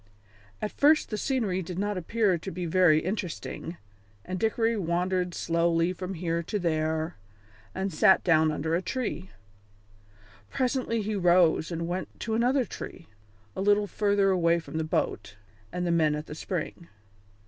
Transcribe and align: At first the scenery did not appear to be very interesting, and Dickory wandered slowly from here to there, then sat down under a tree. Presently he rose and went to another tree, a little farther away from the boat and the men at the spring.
At 0.63 0.71
first 0.71 1.11
the 1.11 1.15
scenery 1.17 1.61
did 1.61 1.77
not 1.77 1.95
appear 1.95 2.35
to 2.35 2.49
be 2.51 2.65
very 2.65 3.01
interesting, 3.01 3.77
and 4.25 4.39
Dickory 4.39 4.75
wandered 4.75 5.35
slowly 5.35 5.93
from 5.93 6.15
here 6.15 6.41
to 6.41 6.57
there, 6.57 7.17
then 7.75 7.91
sat 7.91 8.23
down 8.23 8.51
under 8.51 8.73
a 8.73 8.81
tree. 8.81 9.29
Presently 10.49 11.03
he 11.03 11.13
rose 11.15 11.71
and 11.71 11.87
went 11.87 12.19
to 12.21 12.33
another 12.33 12.65
tree, 12.65 13.09
a 13.55 13.61
little 13.61 13.85
farther 13.85 14.31
away 14.31 14.57
from 14.57 14.79
the 14.79 14.83
boat 14.83 15.35
and 15.71 15.85
the 15.85 15.91
men 15.91 16.15
at 16.15 16.25
the 16.25 16.33
spring. 16.33 16.87